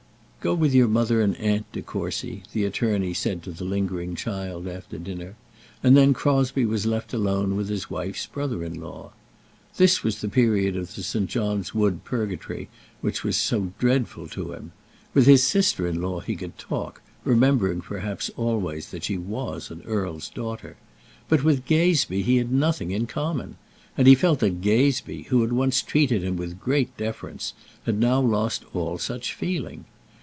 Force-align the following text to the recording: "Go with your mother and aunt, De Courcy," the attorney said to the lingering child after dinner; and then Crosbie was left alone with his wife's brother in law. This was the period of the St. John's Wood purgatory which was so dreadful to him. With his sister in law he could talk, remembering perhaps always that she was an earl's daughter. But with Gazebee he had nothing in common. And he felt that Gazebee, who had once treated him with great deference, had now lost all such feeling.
"Go 0.43 0.55
with 0.55 0.73
your 0.73 0.87
mother 0.87 1.21
and 1.21 1.37
aunt, 1.37 1.71
De 1.71 1.83
Courcy," 1.83 2.41
the 2.51 2.65
attorney 2.65 3.13
said 3.13 3.43
to 3.43 3.51
the 3.51 3.63
lingering 3.63 4.15
child 4.15 4.67
after 4.67 4.97
dinner; 4.97 5.35
and 5.83 5.95
then 5.95 6.13
Crosbie 6.15 6.65
was 6.65 6.87
left 6.87 7.13
alone 7.13 7.55
with 7.55 7.69
his 7.69 7.91
wife's 7.91 8.25
brother 8.25 8.63
in 8.63 8.73
law. 8.81 9.11
This 9.77 10.03
was 10.03 10.19
the 10.19 10.27
period 10.27 10.75
of 10.75 10.95
the 10.95 11.03
St. 11.03 11.29
John's 11.29 11.75
Wood 11.75 12.03
purgatory 12.03 12.69
which 13.01 13.23
was 13.23 13.37
so 13.37 13.71
dreadful 13.77 14.25
to 14.29 14.51
him. 14.53 14.71
With 15.13 15.27
his 15.27 15.43
sister 15.45 15.85
in 15.85 16.01
law 16.01 16.21
he 16.21 16.35
could 16.35 16.57
talk, 16.57 17.03
remembering 17.23 17.79
perhaps 17.81 18.31
always 18.35 18.89
that 18.89 19.03
she 19.03 19.19
was 19.19 19.69
an 19.69 19.83
earl's 19.85 20.27
daughter. 20.27 20.75
But 21.29 21.43
with 21.43 21.67
Gazebee 21.67 22.23
he 22.23 22.37
had 22.37 22.51
nothing 22.51 22.89
in 22.89 23.05
common. 23.05 23.57
And 23.95 24.07
he 24.07 24.15
felt 24.15 24.39
that 24.39 24.61
Gazebee, 24.61 25.27
who 25.27 25.43
had 25.43 25.53
once 25.53 25.83
treated 25.83 26.23
him 26.23 26.35
with 26.35 26.59
great 26.59 26.97
deference, 26.97 27.53
had 27.85 27.99
now 27.99 28.19
lost 28.19 28.65
all 28.75 28.97
such 28.97 29.35
feeling. 29.35 29.85